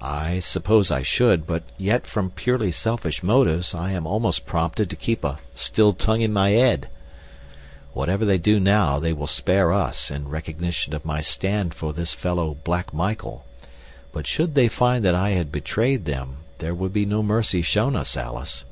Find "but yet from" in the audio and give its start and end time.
1.46-2.30